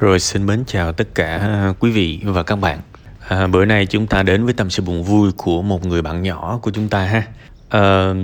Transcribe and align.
Rồi 0.00 0.20
xin 0.20 0.46
mến 0.46 0.64
chào 0.66 0.92
tất 0.92 1.14
cả 1.14 1.38
à, 1.38 1.72
quý 1.80 1.90
vị 1.90 2.20
và 2.24 2.42
các 2.42 2.56
bạn. 2.56 2.78
À, 3.28 3.46
bữa 3.46 3.64
nay 3.64 3.86
chúng 3.86 4.06
ta 4.06 4.22
đến 4.22 4.44
với 4.44 4.54
tâm 4.54 4.70
sự 4.70 4.82
buồn 4.82 5.02
vui 5.02 5.32
của 5.36 5.62
một 5.62 5.86
người 5.86 6.02
bạn 6.02 6.22
nhỏ 6.22 6.58
của 6.62 6.70
chúng 6.70 6.88
ta 6.88 7.04
ha. 7.04 7.22
À, 7.68 8.14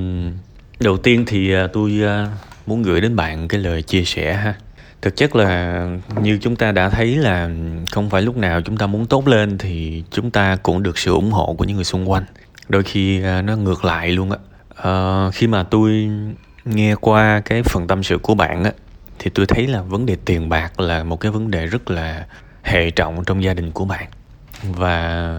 đầu 0.81 0.97
tiên 0.97 1.25
thì 1.27 1.55
à, 1.55 1.67
tôi 1.73 2.01
à, 2.07 2.29
muốn 2.67 2.83
gửi 2.83 3.01
đến 3.01 3.17
bạn 3.17 3.49
cái 3.49 3.61
lời 3.61 3.83
chia 3.83 4.05
sẻ 4.05 4.35
ha. 4.35 4.55
Thực 5.03 5.17
chất 5.17 5.37
là 5.37 5.87
như 6.23 6.39
chúng 6.43 6.57
ta 6.57 6.73
đã 6.73 6.89
thấy 6.89 7.17
là 7.17 7.51
không 7.93 8.11
phải 8.11 8.23
lúc 8.23 8.37
nào 8.37 8.61
chúng 8.61 8.77
ta 8.77 8.87
muốn 8.87 9.07
tốt 9.07 9.29
lên 9.29 9.59
thì 9.59 10.05
chúng 10.11 10.31
ta 10.31 10.57
cũng 10.57 10.83
được 10.83 10.99
sự 10.99 11.13
ủng 11.13 11.31
hộ 11.31 11.55
của 11.59 11.65
những 11.65 11.77
người 11.77 11.85
xung 11.85 12.11
quanh. 12.11 12.25
Đôi 12.69 12.83
khi 12.83 13.19
nó 13.19 13.57
ngược 13.57 13.85
lại 13.85 14.13
luôn 14.13 14.31
á. 14.31 14.39
À, 14.77 15.31
khi 15.31 15.47
mà 15.47 15.63
tôi 15.63 16.11
nghe 16.65 16.95
qua 16.95 17.43
cái 17.45 17.63
phần 17.63 17.87
tâm 17.87 18.03
sự 18.03 18.19
của 18.19 18.35
bạn 18.35 18.65
á 18.65 18.73
thì 19.23 19.31
tôi 19.35 19.47
thấy 19.47 19.67
là 19.67 19.83
vấn 19.83 20.07
đề 20.07 20.17
tiền 20.25 20.49
bạc 20.49 20.81
là 20.81 21.05
một 21.05 21.21
cái 21.21 21.33
vấn 21.33 21.51
đề 21.51 21.67
rất 21.67 21.91
là 21.91 22.27
hệ 22.63 22.91
trọng 22.91 23.25
trong 23.25 23.43
gia 23.43 23.55
đình 23.55 23.73
của 23.73 23.85
bạn. 23.85 24.09
Và 24.63 25.33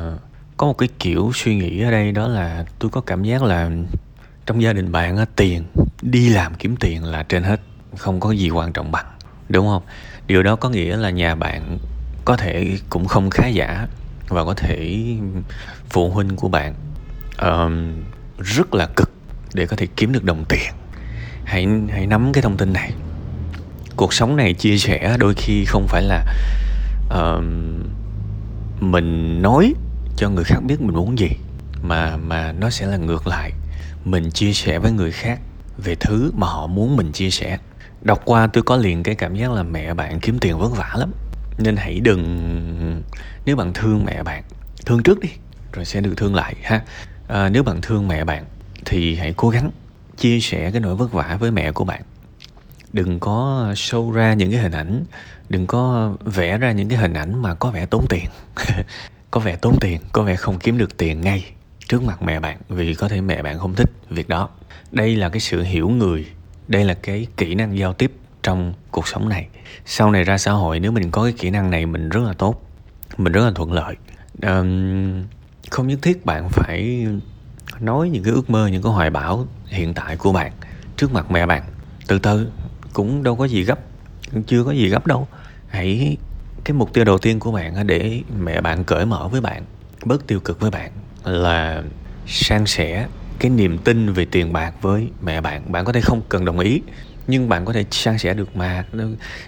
có 0.58 0.68
một 0.68 0.78
cái 0.78 0.90
kiểu 1.00 1.32
suy 1.36 1.56
nghĩ 1.56 1.82
ở 1.82 1.92
đây 1.92 2.12
đó 2.12 2.28
là 2.28 2.66
tôi 2.80 2.92
có 2.92 3.02
cảm 3.02 3.24
giác 3.24 3.44
là 3.44 3.70
trong 4.46 4.62
gia 4.62 4.74
đình 4.74 4.92
bạn 4.92 5.26
tiền 5.36 5.64
đi 6.02 6.30
làm 6.30 6.56
kiếm 6.56 6.76
tiền 6.76 7.04
là 7.04 7.24
trên 7.24 7.44
hết 7.44 7.62
không 7.98 8.20
có 8.20 8.32
gì 8.32 8.50
quan 8.50 8.74
trọng 8.74 8.92
bằng 8.92 9.06
đúng 9.50 9.68
không? 9.68 9.84
Điều 10.28 10.44
đó 10.44 10.56
có 10.56 10.70
nghĩa 10.70 10.98
là 10.98 11.10
nhà 11.10 11.36
bạn 11.36 11.80
có 12.26 12.38
thể 12.38 12.78
cũng 12.90 13.06
không 13.06 13.30
khá 13.30 13.48
giả 13.48 13.88
và 14.28 14.46
có 14.46 14.54
thể 14.54 15.06
phụ 15.90 16.10
huynh 16.10 16.36
của 16.36 16.48
bạn 16.48 16.74
um, 17.42 18.04
rất 18.40 18.74
là 18.74 18.88
cực 18.96 19.12
để 19.54 19.66
có 19.66 19.76
thể 19.76 19.88
kiếm 19.96 20.12
được 20.12 20.24
đồng 20.24 20.46
tiền. 20.50 20.74
Hãy 21.46 21.68
hãy 21.90 22.08
nắm 22.08 22.34
cái 22.34 22.42
thông 22.42 22.58
tin 22.58 22.74
này 22.74 22.92
cuộc 23.96 24.14
sống 24.14 24.36
này 24.36 24.54
chia 24.54 24.78
sẻ 24.78 25.18
đôi 25.20 25.34
khi 25.34 25.66
không 25.66 25.88
phải 25.88 26.02
là 26.02 26.26
uh, 27.10 27.44
mình 28.80 29.42
nói 29.42 29.74
cho 30.18 30.30
người 30.30 30.44
khác 30.44 30.60
biết 30.64 30.82
mình 30.82 30.96
muốn 30.96 31.20
gì 31.20 31.30
mà 31.82 32.18
mà 32.18 32.52
nó 32.52 32.70
sẽ 32.70 32.86
là 32.86 32.98
ngược 32.98 33.28
lại. 33.28 33.52
Mình 34.06 34.32
chia 34.32 34.54
sẻ 34.54 34.80
với 34.80 34.92
người 34.92 35.12
khác 35.12 35.40
về 35.78 35.96
thứ 35.96 36.32
mà 36.36 36.48
họ 36.48 36.68
muốn 36.68 36.96
mình 36.96 37.12
chia 37.12 37.30
sẻ. 37.30 37.58
Đọc 38.02 38.22
qua 38.26 38.48
tôi 38.48 38.64
có 38.64 38.78
liền 38.78 39.04
cái 39.04 39.16
cảm 39.16 39.36
giác 39.36 39.52
là 39.52 39.64
mẹ 39.64 39.94
bạn 39.94 40.20
kiếm 40.20 40.40
tiền 40.40 40.58
vất 40.58 40.78
vả 40.78 40.96
lắm. 40.98 41.12
Nên 41.58 41.76
hãy 41.76 42.00
đừng 42.00 43.04
nếu 43.46 43.56
bạn 43.56 43.74
thương 43.74 44.06
mẹ 44.06 44.24
bạn 44.24 44.44
thương 44.86 45.04
trước 45.04 45.20
đi 45.20 45.30
rồi 45.74 45.86
sẽ 45.86 46.02
được 46.02 46.14
thương 46.18 46.36
lại 46.36 46.56
ha. 46.64 46.82
À, 47.28 47.50
nếu 47.50 47.64
bạn 47.64 47.82
thương 47.82 48.08
mẹ 48.08 48.24
bạn 48.24 48.46
thì 48.86 49.16
hãy 49.16 49.34
cố 49.38 49.50
gắng 49.50 49.72
chia 50.18 50.40
sẻ 50.40 50.72
cái 50.72 50.82
nỗi 50.82 50.96
vất 50.96 51.12
vả 51.12 51.38
với 51.40 51.52
mẹ 51.52 51.72
của 51.72 51.84
bạn 51.84 52.02
đừng 52.94 53.20
có 53.20 53.68
show 53.76 54.12
ra 54.12 54.34
những 54.34 54.52
cái 54.52 54.60
hình 54.60 54.72
ảnh 54.72 55.04
đừng 55.50 55.68
có 55.68 56.14
vẽ 56.26 56.58
ra 56.58 56.72
những 56.72 56.90
cái 56.90 56.98
hình 56.98 57.14
ảnh 57.14 57.42
mà 57.42 57.56
có 57.56 57.72
vẻ 57.72 57.86
tốn 57.86 58.06
tiền. 58.10 58.26
Có 59.32 59.40
vẻ 59.40 59.56
tốn 59.56 59.78
tiền 59.82 60.02
có 60.12 60.24
vẻ 60.24 60.36
không 60.36 60.60
kiếm 60.60 60.78
được 60.78 60.98
tiền 60.98 61.22
ngay 61.22 61.46
trước 61.88 62.04
mặt 62.04 62.22
mẹ 62.22 62.40
bạn 62.40 62.58
vì 62.70 62.96
có 62.96 63.08
thể 63.08 63.22
mẹ 63.22 63.42
bạn 63.42 63.60
không 63.60 63.76
thích 63.76 63.92
việc 64.10 64.30
đó. 64.30 64.50
Đây 64.92 65.16
là 65.16 65.30
cái 65.30 65.40
sự 65.40 65.64
hiểu 65.64 65.90
người 65.90 66.26
đây 66.68 66.86
là 66.86 66.94
cái 66.94 67.28
kỹ 67.38 67.56
năng 67.56 67.78
giao 67.78 67.94
tiếp 67.94 68.12
trong 68.44 68.74
cuộc 68.92 69.08
sống 69.08 69.30
này. 69.30 69.48
Sau 69.86 70.12
này 70.12 70.24
ra 70.24 70.38
xã 70.38 70.52
hội 70.52 70.80
nếu 70.80 70.92
mình 70.92 71.12
có 71.12 71.24
cái 71.24 71.34
kỹ 71.34 71.50
năng 71.50 71.72
này 71.72 71.86
mình 71.86 72.10
rất 72.10 72.22
là 72.24 72.34
tốt 72.34 72.70
mình 73.18 73.34
rất 73.34 73.46
là 73.46 73.52
thuận 73.56 73.74
lợi. 73.74 73.96
Um, 74.42 75.24
không 75.70 75.88
nhất 75.88 76.00
thiết 76.02 76.26
bạn 76.26 76.50
phải 76.50 77.08
nói 77.80 78.10
những 78.10 78.24
cái 78.24 78.34
ước 78.34 78.50
mơ 78.50 78.68
những 78.68 78.84
cái 78.84 78.92
hoài 78.92 79.10
bão 79.10 79.48
hiện 79.66 79.94
tại 79.94 80.18
của 80.18 80.34
bạn 80.34 80.52
trước 80.98 81.14
mặt 81.14 81.32
mẹ 81.32 81.46
bạn. 81.46 81.64
Từ 82.08 82.20
từ 82.20 82.48
cũng 82.94 83.24
đâu 83.24 83.36
có 83.36 83.46
gì 83.46 83.64
gấp 83.64 83.80
chưa 84.48 84.64
có 84.64 84.72
gì 84.72 84.88
gấp 84.88 85.08
đâu. 85.08 85.28
Hãy 85.68 86.18
cái 86.64 86.74
mục 86.74 86.94
tiêu 86.94 87.04
đầu 87.04 87.18
tiên 87.18 87.40
của 87.40 87.52
bạn 87.52 87.88
để 87.88 88.22
mẹ 88.40 88.62
bạn 88.62 88.84
cởi 88.84 89.06
mở 89.06 89.28
với 89.28 89.42
bạn 89.42 89.64
bớt 90.06 90.28
tiêu 90.28 90.40
cực 90.40 90.60
với 90.60 90.72
bạn 90.72 90.92
là 91.24 91.84
san 92.28 92.66
sẻ 92.66 93.08
cái 93.40 93.52
niềm 93.52 93.78
tin 93.78 94.14
về 94.14 94.26
tiền 94.26 94.54
bạc 94.54 94.74
với 94.82 95.08
mẹ 95.24 95.42
bạn. 95.42 95.72
Bạn 95.72 95.86
có 95.86 95.92
thể 95.92 96.02
không 96.02 96.22
cần 96.30 96.46
đồng 96.46 96.60
ý 96.60 96.82
nhưng 97.28 97.50
bạn 97.50 97.66
có 97.66 97.74
thể 97.74 97.86
san 97.92 98.18
sẻ 98.18 98.34
được 98.34 98.56
mà. 98.56 98.86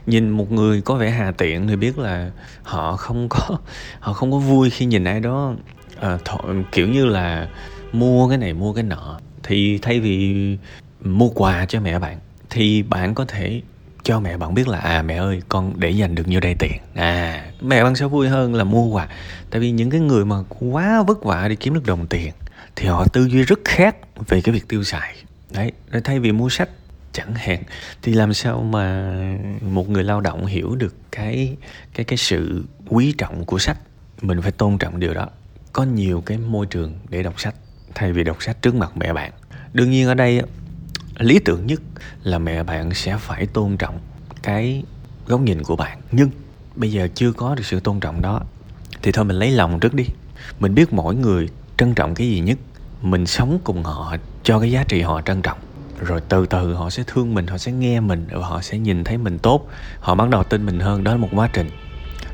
Nhìn 0.05 0.29
một 0.29 0.51
người 0.51 0.81
có 0.81 0.95
vẻ 0.95 1.09
hà 1.09 1.31
tiện 1.31 1.67
thì 1.67 1.75
biết 1.75 1.97
là 1.97 2.31
họ 2.63 2.95
không 2.95 3.29
có 3.29 3.57
họ 3.99 4.13
không 4.13 4.31
có 4.31 4.37
vui 4.37 4.69
khi 4.69 4.85
nhìn 4.85 5.03
ai 5.03 5.19
đó 5.19 5.53
à, 5.99 6.17
thọ, 6.25 6.39
kiểu 6.71 6.87
như 6.87 7.05
là 7.05 7.49
mua 7.91 8.29
cái 8.29 8.37
này 8.37 8.53
mua 8.53 8.73
cái 8.73 8.83
nọ. 8.83 9.19
Thì 9.43 9.79
thay 9.81 9.99
vì 9.99 10.57
mua 11.03 11.29
quà 11.29 11.65
cho 11.65 11.79
mẹ 11.79 11.99
bạn 11.99 12.19
thì 12.49 12.83
bạn 12.83 13.15
có 13.15 13.25
thể 13.25 13.61
cho 14.03 14.19
mẹ 14.19 14.37
bạn 14.37 14.53
biết 14.53 14.67
là 14.67 14.79
à 14.79 15.01
mẹ 15.01 15.15
ơi, 15.15 15.41
con 15.49 15.79
để 15.79 15.89
dành 15.89 16.15
được 16.15 16.27
nhiêu 16.27 16.39
đây 16.39 16.55
tiền. 16.59 16.77
À 16.95 17.45
mẹ 17.61 17.83
bạn 17.83 17.95
sẽ 17.95 18.05
vui 18.05 18.27
hơn 18.27 18.55
là 18.55 18.63
mua 18.63 18.85
quà. 18.85 19.07
Tại 19.49 19.61
vì 19.61 19.71
những 19.71 19.89
cái 19.89 19.99
người 19.99 20.25
mà 20.25 20.35
quá 20.49 21.03
vất 21.03 21.23
vả 21.23 21.47
đi 21.47 21.55
kiếm 21.55 21.73
được 21.73 21.85
đồng 21.85 22.07
tiền 22.07 22.33
thì 22.75 22.87
họ 22.87 23.05
tư 23.13 23.25
duy 23.25 23.43
rất 23.43 23.59
khác 23.65 23.95
về 24.27 24.41
cái 24.41 24.53
việc 24.53 24.67
tiêu 24.67 24.83
xài. 24.83 25.15
Đấy, 25.51 25.71
rồi 25.91 26.01
thay 26.01 26.19
vì 26.19 26.31
mua 26.31 26.49
sách, 26.49 26.69
chẳng 27.11 27.35
hạn, 27.35 27.63
thì 28.01 28.13
làm 28.13 28.33
sao 28.33 28.61
mà 28.63 29.13
một 29.61 29.89
người 29.89 30.03
lao 30.03 30.21
động 30.21 30.45
hiểu 30.45 30.75
được 30.75 30.95
cái 31.11 31.57
cái 31.93 32.03
cái 32.03 32.17
sự 32.17 32.63
quý 32.87 33.13
trọng 33.17 33.45
của 33.45 33.59
sách? 33.59 33.77
Mình 34.21 34.41
phải 34.41 34.51
tôn 34.51 34.77
trọng 34.77 34.99
điều 34.99 35.13
đó. 35.13 35.29
Có 35.73 35.83
nhiều 35.83 36.23
cái 36.25 36.37
môi 36.37 36.65
trường 36.65 36.93
để 37.09 37.23
đọc 37.23 37.41
sách 37.41 37.55
thay 37.95 38.13
vì 38.13 38.23
đọc 38.23 38.43
sách 38.43 38.61
trước 38.61 38.75
mặt 38.75 38.91
mẹ 38.97 39.13
bạn. 39.13 39.31
Đương 39.73 39.91
nhiên 39.91 40.07
ở 40.07 40.13
đây 40.13 40.41
lý 41.19 41.39
tưởng 41.39 41.67
nhất 41.67 41.81
là 42.23 42.39
mẹ 42.39 42.63
bạn 42.63 42.93
sẽ 42.93 43.17
phải 43.17 43.45
tôn 43.45 43.77
trọng 43.77 43.99
cái 44.43 44.83
góc 45.27 45.41
nhìn 45.41 45.63
của 45.63 45.75
bạn. 45.75 45.99
Nhưng 46.11 46.29
bây 46.75 46.91
giờ 46.91 47.07
chưa 47.15 47.31
có 47.31 47.55
được 47.55 47.65
sự 47.65 47.79
tôn 47.79 47.99
trọng 47.99 48.21
đó, 48.21 48.41
thì 49.03 49.11
thôi 49.11 49.25
mình 49.25 49.35
lấy 49.35 49.51
lòng 49.51 49.79
trước 49.79 49.93
đi. 49.93 50.05
Mình 50.59 50.75
biết 50.75 50.93
mỗi 50.93 51.15
người 51.15 51.49
trân 51.77 51.93
trọng 51.93 52.15
cái 52.15 52.29
gì 52.29 52.39
nhất. 52.39 52.57
Mình 53.01 53.25
sống 53.25 53.59
cùng 53.63 53.83
họ 53.83 54.15
cho 54.43 54.59
cái 54.59 54.71
giá 54.71 54.83
trị 54.83 55.01
họ 55.01 55.21
trân 55.21 55.41
trọng. 55.41 55.57
Rồi 55.99 56.21
từ 56.29 56.45
từ 56.45 56.73
họ 56.73 56.89
sẽ 56.89 57.03
thương 57.07 57.33
mình, 57.33 57.47
họ 57.47 57.57
sẽ 57.57 57.71
nghe 57.71 57.99
mình 57.99 58.27
và 58.31 58.47
họ 58.47 58.61
sẽ 58.61 58.77
nhìn 58.77 59.03
thấy 59.03 59.17
mình 59.17 59.39
tốt. 59.39 59.69
Họ 59.99 60.15
bắt 60.15 60.29
đầu 60.29 60.43
tin 60.43 60.65
mình 60.65 60.79
hơn, 60.79 61.03
đó 61.03 61.11
là 61.11 61.17
một 61.17 61.29
quá 61.35 61.49
trình. 61.53 61.69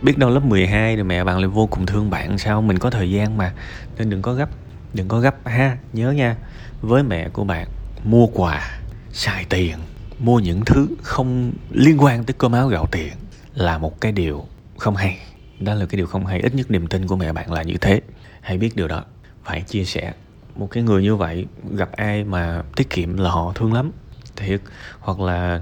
Biết 0.01 0.17
đâu 0.17 0.29
lớp 0.29 0.45
12 0.45 0.95
rồi 0.95 1.03
mẹ 1.03 1.23
bạn 1.23 1.39
lại 1.39 1.47
vô 1.47 1.67
cùng 1.67 1.85
thương 1.85 2.09
bạn. 2.09 2.37
Sao? 2.37 2.61
Mình 2.61 2.79
có 2.79 2.89
thời 2.89 3.11
gian 3.11 3.37
mà. 3.37 3.53
Nên 3.97 4.09
đừng 4.09 4.21
có 4.21 4.33
gấp, 4.33 4.49
đừng 4.93 5.07
có 5.07 5.19
gấp 5.19 5.35
ha. 5.45 5.77
Nhớ 5.93 6.11
nha, 6.11 6.35
với 6.81 7.03
mẹ 7.03 7.29
của 7.29 7.43
bạn 7.43 7.67
mua 8.03 8.27
quà, 8.27 8.79
xài 9.11 9.45
tiền, 9.45 9.77
mua 10.19 10.39
những 10.39 10.65
thứ 10.65 10.87
không 11.01 11.51
liên 11.71 12.03
quan 12.03 12.23
tới 12.23 12.33
cơm 12.37 12.51
áo 12.51 12.67
gạo 12.67 12.87
tiền 12.91 13.13
là 13.53 13.77
một 13.77 14.01
cái 14.01 14.11
điều 14.11 14.45
không 14.77 14.95
hay. 14.95 15.17
Đó 15.59 15.73
là 15.73 15.85
cái 15.85 15.97
điều 15.97 16.07
không 16.07 16.25
hay. 16.25 16.39
Ít 16.39 16.55
nhất 16.55 16.71
niềm 16.71 16.87
tin 16.87 17.07
của 17.07 17.15
mẹ 17.15 17.33
bạn 17.33 17.51
là 17.51 17.63
như 17.63 17.75
thế. 17.81 18.01
Hãy 18.41 18.57
biết 18.57 18.75
điều 18.75 18.87
đó. 18.87 19.03
Phải 19.43 19.61
chia 19.61 19.83
sẻ. 19.83 20.13
Một 20.55 20.67
cái 20.71 20.83
người 20.83 21.03
như 21.03 21.15
vậy, 21.15 21.45
gặp 21.71 21.91
ai 21.91 22.23
mà 22.23 22.63
tiết 22.75 22.89
kiệm 22.89 23.17
là 23.17 23.29
họ 23.29 23.51
thương 23.55 23.73
lắm. 23.73 23.91
Thiệt. 24.35 24.61
Hoặc 24.99 25.19
là 25.19 25.61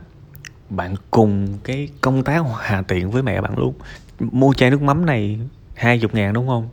bạn 0.70 0.96
cùng 1.12 1.58
cái 1.64 1.90
công 2.02 2.24
tác 2.24 2.44
hà 2.62 2.82
tiện 2.82 3.12
với 3.12 3.24
mẹ 3.24 3.42
bạn 3.42 3.58
luôn. 3.58 3.74
Mua 4.20 4.54
chai 4.54 4.72
nước 4.72 4.82
mắm 4.82 5.06
này 5.06 5.40
hai 5.76 6.00
chục 6.00 6.14
ngàn 6.14 6.34
đúng 6.34 6.48
không? 6.48 6.70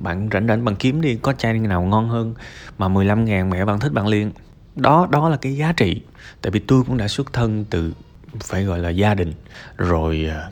Bạn 0.00 0.28
rảnh 0.32 0.46
rảnh 0.46 0.64
bạn 0.64 0.76
kiếm 0.76 1.00
đi, 1.00 1.18
có 1.22 1.32
chai 1.32 1.52
nào 1.52 1.82
ngon 1.82 2.08
hơn 2.08 2.34
mà 2.78 2.88
15 2.88 3.24
ngàn 3.24 3.50
mẹ 3.50 3.64
bạn 3.64 3.80
thích 3.80 3.92
bạn 3.92 4.06
liền 4.06 4.32
đó 4.78 5.08
đó 5.10 5.28
là 5.28 5.36
cái 5.36 5.56
giá 5.56 5.72
trị. 5.72 6.00
Tại 6.42 6.50
vì 6.50 6.60
tôi 6.60 6.82
cũng 6.84 6.96
đã 6.96 7.08
xuất 7.08 7.32
thân 7.32 7.64
từ, 7.70 7.92
phải 8.40 8.64
gọi 8.64 8.78
là 8.78 8.90
gia 8.90 9.14
đình, 9.14 9.32
rồi 9.76 10.26
à, 10.30 10.50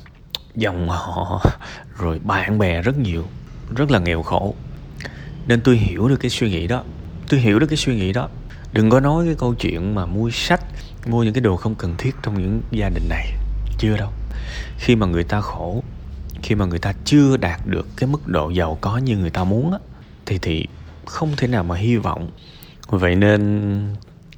dòng 0.55 0.89
họ, 0.89 1.43
rồi 1.99 2.19
bạn 2.19 2.59
bè 2.59 2.83
rất 2.83 2.99
nhiều, 2.99 3.25
rất 3.77 3.91
là 3.91 3.99
nghèo 3.99 4.23
khổ. 4.23 4.55
Nên 5.47 5.61
tôi 5.61 5.77
hiểu 5.77 6.09
được 6.09 6.17
cái 6.17 6.31
suy 6.31 6.51
nghĩ 6.51 6.67
đó. 6.67 6.83
Tôi 7.29 7.41
hiểu 7.41 7.59
được 7.59 7.67
cái 7.67 7.77
suy 7.77 7.97
nghĩ 7.97 8.13
đó. 8.13 8.29
Đừng 8.73 8.91
có 8.91 9.01
nói 9.01 9.27
cái 9.27 9.35
câu 9.39 9.55
chuyện 9.55 9.95
mà 9.95 10.07
mua 10.07 10.31
sách, 10.31 10.61
mua 11.07 11.23
những 11.23 11.35
cái 11.35 11.41
đồ 11.41 11.57
không 11.57 11.75
cần 11.75 11.95
thiết 11.99 12.15
trong 12.23 12.43
những 12.43 12.61
gia 12.71 12.89
đình 12.89 13.09
này. 13.09 13.27
Chưa 13.79 13.97
đâu. 13.97 14.11
Khi 14.79 14.97
mà 14.97 15.07
người 15.07 15.25
ta 15.25 15.41
khổ, 15.41 15.83
khi 16.43 16.55
mà 16.55 16.65
người 16.65 16.79
ta 16.79 16.93
chưa 17.05 17.37
đạt 17.37 17.67
được 17.67 17.87
cái 17.97 18.09
mức 18.09 18.29
độ 18.29 18.51
giàu 18.51 18.79
có 18.81 18.99
như 18.99 19.17
người 19.17 19.31
ta 19.31 19.45
muốn 19.45 19.73
á, 19.73 19.79
thì 20.27 20.39
thì 20.39 20.67
không 21.05 21.37
thể 21.37 21.49
nào 21.49 21.65
mà 21.65 21.77
hy 21.77 21.97
vọng. 21.97 22.31
Vậy 22.89 23.17
nên 23.17 23.95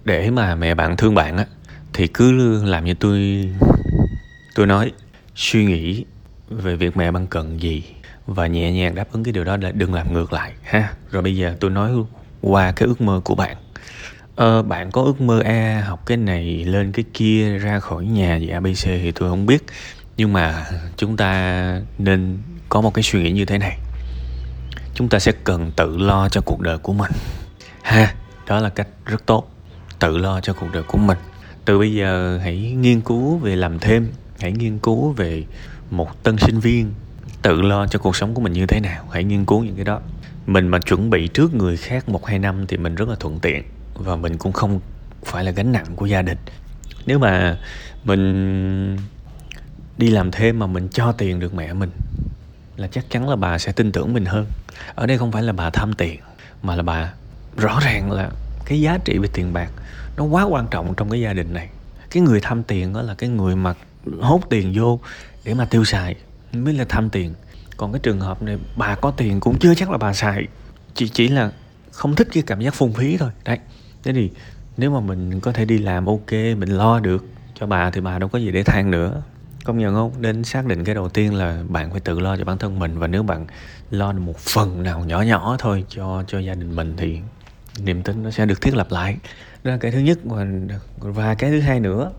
để 0.09 0.31
mà 0.31 0.55
mẹ 0.55 0.75
bạn 0.75 0.97
thương 0.97 1.15
bạn 1.15 1.37
á 1.37 1.47
thì 1.93 2.07
cứ 2.07 2.33
làm 2.65 2.85
như 2.85 2.95
tôi 2.95 3.49
tôi 4.55 4.67
nói. 4.67 4.93
Suy 5.35 5.65
nghĩ 5.65 6.05
về 6.51 6.77
việc 6.77 6.97
mẹ 6.97 7.11
bạn 7.11 7.27
cần 7.27 7.63
gì 7.63 7.83
và 8.27 8.47
nhẹ 8.47 8.73
nhàng 8.73 8.95
đáp 8.95 9.13
ứng 9.13 9.25
cái 9.25 9.33
điều 9.33 9.45
đó 9.45 9.57
là 9.57 9.71
đừng 9.71 9.95
làm 9.95 10.13
ngược 10.13 10.33
lại 10.33 10.53
ha. 10.63 10.93
Rồi 11.11 11.23
bây 11.23 11.37
giờ 11.37 11.57
tôi 11.61 11.71
nói 11.71 11.93
qua 12.41 12.73
cái 12.73 12.89
ước 12.89 13.01
mơ 13.01 13.21
của 13.25 13.35
bạn. 13.35 13.57
Ờ, 14.37 14.63
bạn 14.63 14.91
có 14.91 15.03
ước 15.03 15.21
mơ 15.21 15.41
a 15.45 15.83
học 15.87 16.07
cái 16.07 16.17
này 16.17 16.65
lên 16.65 16.93
cái 16.93 17.05
kia 17.15 17.59
ra 17.59 17.81
khỏi 17.81 18.05
nhà 18.05 18.37
gì 18.37 18.49
abc 18.49 18.85
thì 18.85 19.13
tôi 19.13 19.29
không 19.29 19.47
biết. 19.47 19.65
Nhưng 20.17 20.33
mà 20.33 20.67
chúng 20.97 21.17
ta 21.17 21.81
nên 21.99 22.39
có 22.69 22.81
một 22.81 22.95
cái 22.95 23.03
suy 23.03 23.23
nghĩ 23.23 23.33
như 23.33 23.45
thế 23.45 23.59
này. 23.59 23.79
Chúng 24.95 25.09
ta 25.09 25.19
sẽ 25.19 25.33
cần 25.45 25.71
tự 25.77 25.97
lo 25.97 26.29
cho 26.29 26.41
cuộc 26.41 26.61
đời 26.61 26.79
của 26.79 26.93
mình 26.93 27.13
ha. 27.83 28.15
Đó 28.47 28.61
là 28.61 28.69
cách 28.69 28.89
rất 29.05 29.27
tốt 29.27 29.58
tự 29.99 30.19
lo 30.19 30.41
cho 30.41 30.53
cuộc 30.53 30.73
đời 30.73 30.83
của 30.83 30.99
mình. 30.99 31.19
Từ 31.65 31.79
bây 31.79 31.95
giờ 31.95 32.39
hãy 32.43 32.57
nghiên 32.57 33.01
cứu 33.01 33.37
về 33.39 33.57
làm 33.57 33.79
thêm, 33.79 34.09
hãy 34.41 34.53
nghiên 34.53 34.79
cứu 34.79 35.13
về 35.13 35.45
một 35.91 36.23
tân 36.23 36.39
sinh 36.39 36.61
viên, 36.61 36.93
tự 37.43 37.63
lo 37.63 37.87
cho 37.87 37.99
cuộc 37.99 38.17
sống 38.17 38.35
của 38.35 38.41
mình 38.41 38.53
như 38.53 38.67
thế 38.67 38.81
nào, 38.81 39.05
hãy 39.11 39.25
nghiên 39.25 39.45
cứu 39.45 39.65
những 39.65 39.77
cái 39.77 39.85
đó. 39.85 40.01
Mình 40.47 40.69
mà 40.69 40.79
chuẩn 40.79 41.11
bị 41.11 41.29
trước 41.29 41.55
người 41.55 41.77
khác 41.77 42.09
một 42.09 42.27
hai 42.27 42.39
năm 42.39 42.67
thì 42.67 42.77
mình 42.77 42.95
rất 42.95 43.09
là 43.09 43.15
thuận 43.21 43.39
tiện 43.39 43.63
và 43.95 44.17
mình 44.17 44.37
cũng 44.37 44.53
không 44.53 44.81
phải 45.25 45.45
là 45.45 45.51
gánh 45.51 45.73
nặng 45.73 45.87
của 45.97 46.07
gia 46.07 46.23
đình. 46.23 46.39
Nếu 47.07 47.19
mà 47.19 47.59
mình 48.05 48.97
đi 49.99 50.11
làm 50.11 50.31
thêm 50.31 50.59
mà 50.59 50.67
mình 50.67 50.89
cho 50.89 51.13
tiền 51.13 51.41
được 51.41 51.55
mẹ 51.55 51.73
mình 51.73 51.91
là 52.77 52.87
chắc 52.87 53.11
chắn 53.11 53.29
là 53.29 53.37
bà 53.37 53.59
sẽ 53.59 53.73
tin 53.73 53.93
tưởng 53.93 54.15
mình 54.15 54.25
hơn. 54.25 54.47
Ở 54.95 55.07
đây 55.07 55.19
không 55.19 55.33
phải 55.33 55.43
là 55.43 55.53
bà 55.53 55.71
tham 55.71 55.93
tiền 55.93 56.21
mà 56.63 56.77
là 56.77 56.83
bà 56.83 57.13
rõ 57.57 57.81
ràng 57.85 58.13
là 58.13 58.31
cái 58.69 58.81
giá 58.81 58.99
trị 59.05 59.19
về 59.19 59.29
tiền 59.33 59.53
bạc 59.53 59.71
nó 60.17 60.25
quá 60.25 60.43
quan 60.43 60.67
trọng 60.71 60.95
trong 60.97 61.11
cái 61.11 61.21
gia 61.21 61.33
đình 61.33 61.55
này. 61.55 61.69
Cái 62.11 62.23
người 62.23 62.41
tham 62.43 62.63
tiền 62.63 62.93
đó 62.93 63.03
là 63.03 63.15
cái 63.15 63.31
người 63.31 63.57
mà 63.57 63.75
hốt 64.21 64.41
tiền 64.51 64.73
vô 64.77 65.01
để 65.45 65.55
mà 65.55 65.65
tiêu 65.65 65.85
xài 65.85 66.17
mới 66.53 66.75
là 66.75 66.85
tham 66.89 67.11
tiền. 67.11 67.35
Còn 67.77 67.93
cái 67.93 68.01
trường 68.01 68.21
hợp 68.21 68.43
này, 68.43 68.59
bà 68.77 68.95
có 68.95 69.11
tiền 69.11 69.41
cũng 69.41 69.59
chưa 69.59 69.75
chắc 69.75 69.91
là 69.91 69.99
bà 69.99 70.13
xài, 70.13 70.47
chỉ 70.95 71.09
chỉ 71.09 71.29
là 71.29 71.53
không 71.91 72.15
thích 72.15 72.29
cái 72.33 72.43
cảm 72.47 72.61
giác 72.61 72.75
phung 72.75 72.93
phí 72.93 73.17
thôi. 73.17 73.31
Đấy. 73.45 73.59
Thế 74.03 74.13
thì 74.13 74.31
nếu 74.77 74.91
mà 74.91 75.01
mình 75.01 75.41
có 75.41 75.53
thể 75.53 75.65
đi 75.65 75.79
làm 75.79 76.07
ok, 76.07 76.33
mình 76.33 76.69
lo 76.69 77.01
được 77.01 77.27
cho 77.61 77.67
bà 77.67 77.91
thì 77.91 78.01
bà 78.01 78.19
đâu 78.19 78.29
có 78.29 78.39
gì 78.39 78.51
để 78.51 78.63
than 78.63 78.91
nữa. 78.91 79.23
Công 79.65 79.79
nhận 79.79 79.95
không? 79.95 80.13
Nên 80.19 80.45
xác 80.45 80.67
định 80.67 80.85
cái 80.85 80.95
đầu 80.95 81.09
tiên 81.09 81.35
là 81.35 81.63
bạn 81.69 81.91
phải 81.91 82.01
tự 82.01 82.21
lo 82.21 82.37
cho 82.37 82.45
bản 82.45 82.59
thân 82.59 82.79
mình 82.79 82.99
và 82.99 83.07
nếu 83.07 83.23
bạn 83.23 83.47
lo 83.91 84.13
được 84.13 84.21
một 84.21 84.39
phần 84.39 84.83
nào 84.83 85.05
nhỏ 85.05 85.23
nhỏ 85.23 85.57
thôi 85.59 85.85
cho 85.89 86.25
cho 86.27 86.39
gia 86.39 86.55
đình 86.55 86.77
mình 86.77 86.95
thì 86.97 87.19
niềm 87.85 88.03
tin 88.03 88.23
nó 88.23 88.31
sẽ 88.31 88.47
được 88.47 88.61
thiết 88.61 88.77
lập 88.77 88.87
lại 88.91 89.17
đó 89.65 89.71
là 89.71 89.77
cái 89.77 89.91
thứ 89.91 89.99
nhất 89.99 90.19
và 90.25 90.47
và 90.99 91.35
cái 91.35 91.51
thứ 91.51 91.61
hai 91.61 91.81
nữa 91.81 92.13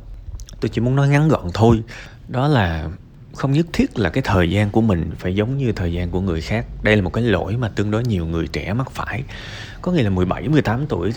tôi 0.62 0.70
chỉ 0.70 0.82
muốn 0.82 0.96
nói 0.96 1.10
ngắn 1.10 1.28
gọn 1.28 1.48
thôi 1.54 1.84
đó 2.28 2.48
là 2.48 2.90
không 3.36 3.52
nhất 3.52 3.66
thiết 3.74 4.00
là 4.00 4.10
cái 4.10 4.24
thời 4.26 4.52
gian 4.52 4.70
của 4.70 4.82
mình 4.82 5.12
phải 5.20 5.36
giống 5.36 5.58
như 5.58 5.72
thời 5.72 5.94
gian 5.94 6.12
của 6.12 6.22
người 6.22 6.42
khác. 6.42 6.66
Đây 6.84 6.96
là 6.96 7.02
một 7.02 7.14
cái 7.14 7.24
lỗi 7.24 7.58
mà 7.58 7.70
tương 7.70 7.92
đối 7.92 8.04
nhiều 8.04 8.26
người 8.26 8.48
trẻ 8.48 8.74
mắc 8.74 8.92
phải. 8.92 9.24
Có 9.82 9.92
nghĩa 9.92 10.04
là 10.04 10.10
17, 10.10 10.48
18 10.48 10.86
tuổi 10.88 11.14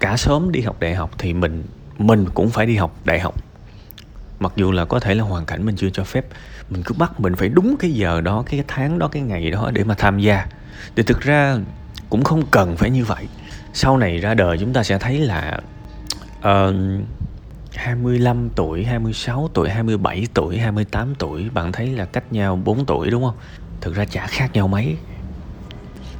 cả 0.00 0.16
sớm 0.16 0.52
đi 0.52 0.60
học 0.60 0.80
đại 0.80 0.94
học 0.94 1.10
thì 1.18 1.34
mình 1.34 1.64
mình 1.98 2.26
cũng 2.34 2.50
phải 2.50 2.66
đi 2.66 2.76
học 2.76 2.96
đại 3.04 3.20
học. 3.20 3.34
Mặc 4.38 4.52
dù 4.56 4.72
là 4.72 4.84
có 4.84 5.00
thể 5.00 5.14
là 5.14 5.24
hoàn 5.24 5.46
cảnh 5.46 5.66
mình 5.66 5.76
chưa 5.76 5.90
cho 5.90 6.04
phép, 6.04 6.26
mình 6.70 6.82
cứ 6.82 6.94
bắt 6.98 7.20
mình 7.20 7.34
phải 7.34 7.48
đúng 7.48 7.76
cái 7.78 7.90
giờ 7.90 8.20
đó, 8.20 8.44
cái 8.46 8.64
tháng 8.68 8.98
đó, 8.98 9.08
cái 9.08 9.22
ngày 9.22 9.50
đó 9.50 9.70
để 9.74 9.84
mà 9.84 9.94
tham 9.94 10.18
gia. 10.18 10.46
Thì 10.96 11.02
thực 11.02 11.20
ra 11.20 11.58
cũng 12.10 12.24
không 12.24 12.42
cần 12.50 12.76
phải 12.76 12.90
như 12.90 13.04
vậy. 13.04 13.28
Sau 13.76 13.96
này 13.96 14.18
ra 14.18 14.34
đời 14.34 14.58
chúng 14.58 14.72
ta 14.72 14.82
sẽ 14.82 14.98
thấy 14.98 15.18
là 15.18 15.60
ờ, 16.40 16.68
uh, 16.68 17.04
25 17.74 18.48
tuổi, 18.56 18.84
26 18.84 19.50
tuổi, 19.54 19.70
27 19.70 20.26
tuổi, 20.34 20.58
28 20.58 21.14
tuổi 21.14 21.50
Bạn 21.54 21.72
thấy 21.72 21.86
là 21.86 22.04
cách 22.04 22.32
nhau 22.32 22.56
4 22.64 22.86
tuổi 22.86 23.10
đúng 23.10 23.24
không? 23.24 23.34
Thực 23.80 23.94
ra 23.94 24.04
chả 24.04 24.26
khác 24.26 24.50
nhau 24.52 24.68
mấy 24.68 24.96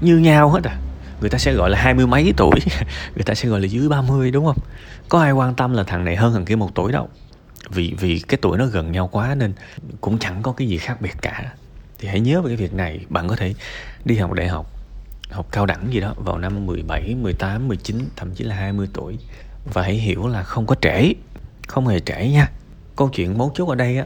Như 0.01 0.19
nhau 0.19 0.51
hết 0.51 0.65
à 0.65 0.77
Người 1.21 1.31
ta 1.31 1.39
sẽ 1.39 1.53
gọi 1.53 1.71
là 1.71 1.79
hai 1.79 1.95
mươi 1.95 2.07
mấy 2.07 2.33
tuổi 2.37 2.61
Người 3.15 3.25
ta 3.25 3.35
sẽ 3.35 3.49
gọi 3.49 3.61
là 3.61 3.67
dưới 3.67 3.89
30 3.89 4.31
đúng 4.31 4.47
không? 4.47 4.59
Có 5.09 5.21
ai 5.21 5.33
quan 5.33 5.55
tâm 5.55 5.73
là 5.73 5.83
thằng 5.83 6.05
này 6.05 6.17
hơn 6.17 6.33
thằng 6.33 6.45
kia 6.45 6.57
một 6.57 6.75
tuổi 6.75 6.93
đâu 6.93 7.09
Vì 7.71 7.95
vì 7.99 8.19
cái 8.29 8.39
tuổi 8.43 8.59
nó 8.59 8.67
gần 8.67 8.93
nhau 8.93 9.09
quá 9.13 9.35
nên 9.35 9.53
cũng 10.01 10.19
chẳng 10.19 10.43
có 10.43 10.53
cái 10.53 10.69
gì 10.69 10.77
khác 10.77 11.01
biệt 11.01 11.15
cả 11.23 11.53
Thì 11.99 12.09
hãy 12.09 12.21
nhớ 12.21 12.41
về 12.41 12.49
cái 12.49 12.57
việc 12.57 12.75
này 12.75 13.01
Bạn 13.09 13.29
có 13.29 13.37
thể 13.37 13.55
đi 14.05 14.17
học 14.17 14.33
đại 14.33 14.49
học 14.49 14.76
Học 15.31 15.47
cao 15.53 15.67
đẳng 15.67 15.93
gì 15.93 16.01
đó 16.01 16.15
vào 16.17 16.39
năm 16.39 16.67
17, 16.67 17.15
18, 17.15 17.69
19 17.69 18.09
Thậm 18.17 18.35
chí 18.35 18.45
là 18.45 18.55
20 18.55 18.89
tuổi 18.93 19.19
Và 19.73 19.83
hãy 19.83 19.95
hiểu 19.95 20.27
là 20.27 20.43
không 20.43 20.67
có 20.67 20.75
trễ 20.75 21.13
không 21.67 21.87
hề 21.87 22.01
trễ 22.01 22.29
nha. 22.29 22.51
Câu 22.97 23.09
chuyện 23.09 23.39
mấu 23.39 23.53
chốt 23.55 23.69
ở 23.69 23.75
đây 23.75 23.99
á 23.99 24.05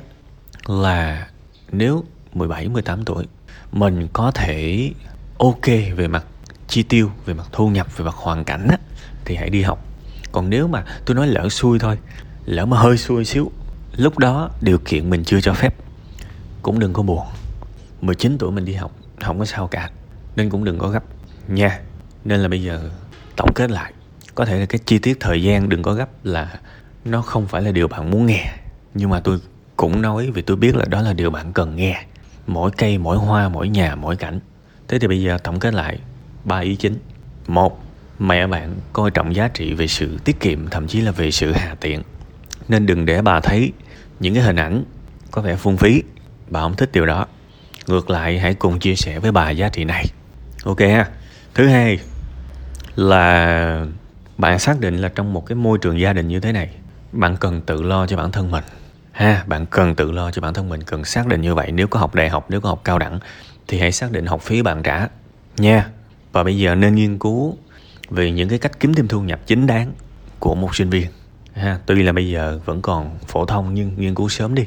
là 0.67 1.28
nếu 1.72 2.05
17 2.34 2.69
18 2.69 3.05
tuổi 3.05 3.26
mình 3.72 4.08
có 4.12 4.31
thể 4.31 4.90
ok 5.38 5.67
về 5.96 6.08
mặt 6.08 6.25
chi 6.69 6.82
tiêu 6.82 7.11
về 7.26 7.34
mặt 7.34 7.46
thu 7.52 7.69
nhập 7.69 7.96
về 7.96 8.05
mặt 8.05 8.14
hoàn 8.14 8.44
cảnh 8.44 8.69
á 8.69 8.78
thì 9.25 9.37
hãy 9.37 9.50
đi 9.50 9.62
học. 9.62 9.84
Còn 10.32 10.50
nếu 10.50 10.69
mà 10.69 10.84
tôi 11.05 11.16
nói 11.16 11.26
lỡ 11.26 11.49
xui 11.49 11.78
thôi 11.78 11.99
lỡ 12.44 12.66
mà 12.66 12.78
hơi 12.78 12.96
xui 12.96 13.25
xíu 13.25 13.50
lúc 13.96 14.19
đó 14.19 14.50
điều 14.61 14.78
kiện 14.78 15.11
mình 15.11 15.25
chưa 15.25 15.40
cho 15.40 15.52
phép 15.52 15.75
cũng 16.62 16.78
đừng 16.78 16.93
có 16.93 17.02
buồn. 17.02 17.26
19 18.00 18.38
tuổi 18.38 18.52
mình 18.52 18.64
đi 18.64 18.73
học 18.73 18.93
không 19.20 19.38
có 19.38 19.44
sao 19.44 19.66
cả 19.66 19.90
nên 20.36 20.50
cũng 20.50 20.64
đừng 20.64 20.78
có 20.78 20.88
gấp 20.88 21.04
nha. 21.48 21.80
Nên 22.24 22.40
là 22.40 22.48
bây 22.48 22.62
giờ 22.62 22.90
tổng 23.36 23.52
kết 23.54 23.70
lại. 23.70 23.92
Có 24.34 24.44
thể 24.44 24.60
là 24.60 24.66
cái 24.66 24.78
chi 24.86 24.98
tiết 24.98 25.20
thời 25.20 25.42
gian 25.42 25.68
đừng 25.68 25.82
có 25.82 25.92
gấp 25.92 26.08
là 26.24 26.58
nó 27.04 27.22
không 27.22 27.46
phải 27.46 27.62
là 27.62 27.72
điều 27.72 27.88
bạn 27.88 28.10
muốn 28.10 28.26
nghe. 28.26 28.52
Nhưng 28.94 29.10
mà 29.10 29.20
tôi 29.20 29.38
cũng 29.76 30.02
nói 30.02 30.30
vì 30.30 30.42
tôi 30.42 30.56
biết 30.56 30.76
là 30.76 30.84
đó 30.84 31.02
là 31.02 31.12
điều 31.12 31.30
bạn 31.30 31.52
cần 31.52 31.76
nghe. 31.76 32.04
Mỗi 32.46 32.70
cây, 32.70 32.98
mỗi 32.98 33.16
hoa, 33.16 33.48
mỗi 33.48 33.68
nhà, 33.68 33.94
mỗi 33.94 34.16
cảnh. 34.16 34.40
Thế 34.88 34.98
thì 34.98 35.06
bây 35.06 35.22
giờ 35.22 35.38
tổng 35.38 35.60
kết 35.60 35.74
lại 35.74 35.98
ba 36.44 36.58
ý 36.58 36.76
chính. 36.76 36.98
Một, 37.46 37.84
mẹ 38.18 38.46
bạn 38.46 38.74
coi 38.92 39.10
trọng 39.10 39.34
giá 39.34 39.48
trị 39.48 39.74
về 39.74 39.86
sự 39.86 40.18
tiết 40.24 40.40
kiệm, 40.40 40.68
thậm 40.68 40.86
chí 40.86 41.00
là 41.00 41.10
về 41.10 41.30
sự 41.30 41.52
hà 41.52 41.74
tiện. 41.80 42.02
Nên 42.68 42.86
đừng 42.86 43.06
để 43.06 43.22
bà 43.22 43.40
thấy 43.40 43.72
những 44.20 44.34
cái 44.34 44.42
hình 44.42 44.56
ảnh 44.56 44.84
có 45.30 45.42
vẻ 45.42 45.56
phung 45.56 45.76
phí. 45.76 46.02
Bà 46.50 46.60
không 46.60 46.76
thích 46.76 46.90
điều 46.92 47.06
đó. 47.06 47.26
Ngược 47.86 48.10
lại, 48.10 48.38
hãy 48.38 48.54
cùng 48.54 48.78
chia 48.78 48.94
sẻ 48.94 49.18
với 49.18 49.32
bà 49.32 49.50
giá 49.50 49.68
trị 49.68 49.84
này 49.84 50.06
ok 50.64 50.80
ha. 50.80 51.08
Thứ 51.54 51.66
hai 51.66 51.98
là 52.96 53.86
bạn 54.38 54.58
xác 54.58 54.80
định 54.80 54.96
là 54.96 55.08
trong 55.08 55.32
một 55.32 55.46
cái 55.46 55.56
môi 55.56 55.78
trường 55.78 56.00
gia 56.00 56.12
đình 56.12 56.28
như 56.28 56.40
thế 56.40 56.52
này, 56.52 56.70
bạn 57.12 57.36
cần 57.36 57.60
tự 57.60 57.82
lo 57.82 58.06
cho 58.06 58.16
bản 58.16 58.32
thân 58.32 58.50
mình. 58.50 58.64
Ha, 59.12 59.44
bạn 59.46 59.66
cần 59.66 59.94
tự 59.94 60.12
lo 60.12 60.30
cho 60.30 60.42
bản 60.42 60.54
thân 60.54 60.68
mình, 60.68 60.82
cần 60.82 61.04
xác 61.04 61.26
định 61.26 61.40
như 61.40 61.54
vậy. 61.54 61.72
Nếu 61.72 61.86
có 61.86 62.00
học 62.00 62.14
đại 62.14 62.28
học, 62.28 62.46
nếu 62.48 62.60
có 62.60 62.68
học 62.68 62.80
cao 62.84 62.98
đẳng 62.98 63.18
thì 63.68 63.78
hãy 63.78 63.92
xác 63.92 64.12
định 64.12 64.26
học 64.26 64.42
phí 64.42 64.62
bạn 64.62 64.82
trả. 64.82 65.08
Nha, 65.56 65.88
và 66.32 66.44
bây 66.44 66.58
giờ 66.58 66.74
nên 66.74 66.94
nghiên 66.94 67.18
cứu 67.18 67.56
về 68.10 68.30
những 68.30 68.48
cái 68.48 68.58
cách 68.58 68.80
kiếm 68.80 68.94
thêm 68.94 69.08
thu 69.08 69.20
nhập 69.20 69.40
chính 69.46 69.66
đáng 69.66 69.92
của 70.38 70.54
một 70.54 70.76
sinh 70.76 70.90
viên. 70.90 71.06
Ha, 71.54 71.78
tuy 71.86 72.02
là 72.02 72.12
bây 72.12 72.30
giờ 72.30 72.60
vẫn 72.64 72.82
còn 72.82 73.18
phổ 73.26 73.44
thông 73.46 73.74
nhưng 73.74 73.94
nghiên 73.96 74.14
cứu 74.14 74.28
sớm 74.28 74.54
đi 74.54 74.66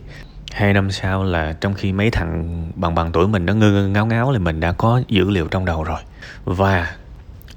hai 0.54 0.74
năm 0.74 0.92
sau 0.92 1.24
là 1.24 1.54
trong 1.62 1.74
khi 1.74 1.94
mấy 1.94 2.12
thằng 2.12 2.72
bằng 2.76 2.96
bằng 2.96 3.12
tuổi 3.12 3.28
mình 3.28 3.46
nó 3.46 3.54
ngơ 3.54 3.88
ngáo 3.88 4.06
ngáo 4.06 4.34
thì 4.34 4.40
mình 4.40 4.60
đã 4.60 4.72
có 4.72 5.02
dữ 5.08 5.30
liệu 5.30 5.48
trong 5.48 5.66
đầu 5.66 5.84
rồi. 5.84 6.00
Và 6.46 6.96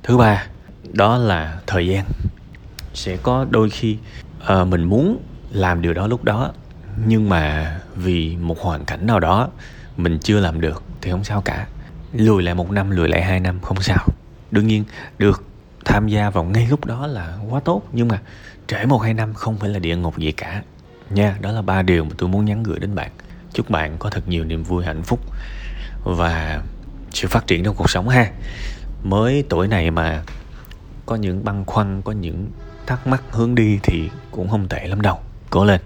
thứ 0.02 0.16
ba 0.16 0.46
đó 0.92 1.16
là 1.16 1.60
thời 1.66 1.86
gian. 1.86 2.04
Sẽ 2.94 3.16
có 3.16 3.46
đôi 3.50 3.70
khi 3.70 3.96
uh, 4.52 4.68
mình 4.68 4.84
muốn 4.84 5.22
làm 5.50 5.82
điều 5.82 5.94
đó 5.94 6.06
lúc 6.06 6.24
đó 6.24 6.52
nhưng 7.06 7.28
mà 7.28 7.76
vì 7.94 8.36
một 8.36 8.60
hoàn 8.60 8.84
cảnh 8.84 9.06
nào 9.06 9.20
đó 9.20 9.48
mình 9.96 10.18
chưa 10.18 10.40
làm 10.40 10.60
được 10.60 10.82
thì 11.00 11.10
không 11.10 11.24
sao 11.24 11.40
cả. 11.40 11.66
Lùi 12.12 12.42
lại 12.42 12.54
một 12.54 12.70
năm 12.70 12.90
lùi 12.90 13.08
lại 13.08 13.22
hai 13.22 13.40
năm 13.40 13.60
không 13.60 13.80
sao. 13.80 14.06
Đương 14.50 14.66
nhiên 14.66 14.84
được 15.18 15.44
tham 15.84 16.08
gia 16.08 16.30
vào 16.30 16.44
ngay 16.44 16.66
lúc 16.70 16.84
đó 16.84 17.06
là 17.06 17.38
quá 17.50 17.60
tốt 17.60 17.82
nhưng 17.92 18.08
mà 18.08 18.20
trễ 18.66 18.86
một 18.86 18.98
hai 18.98 19.14
năm 19.14 19.34
không 19.34 19.58
phải 19.58 19.68
là 19.68 19.78
địa 19.78 19.96
ngục 19.96 20.18
gì 20.18 20.32
cả 20.32 20.62
nha, 21.10 21.36
đó 21.40 21.52
là 21.52 21.62
ba 21.62 21.82
điều 21.82 22.04
mà 22.04 22.10
tôi 22.18 22.28
muốn 22.28 22.44
nhắn 22.44 22.62
gửi 22.62 22.78
đến 22.78 22.94
bạn. 22.94 23.10
Chúc 23.52 23.70
bạn 23.70 23.96
có 23.98 24.10
thật 24.10 24.28
nhiều 24.28 24.44
niềm 24.44 24.62
vui, 24.62 24.84
hạnh 24.84 25.02
phúc 25.02 25.20
và 26.04 26.62
sự 27.10 27.28
phát 27.28 27.46
triển 27.46 27.64
trong 27.64 27.74
cuộc 27.74 27.90
sống 27.90 28.08
ha. 28.08 28.30
Mới 29.02 29.44
tuổi 29.48 29.68
này 29.68 29.90
mà 29.90 30.22
có 31.06 31.16
những 31.16 31.44
băn 31.44 31.64
khoăn, 31.64 32.02
có 32.02 32.12
những 32.12 32.50
thắc 32.86 33.06
mắc 33.06 33.22
hướng 33.30 33.54
đi 33.54 33.78
thì 33.82 34.10
cũng 34.30 34.48
không 34.48 34.68
tệ 34.68 34.86
lắm 34.86 35.00
đâu. 35.00 35.18
Cố 35.50 35.64
lên. 35.64 35.80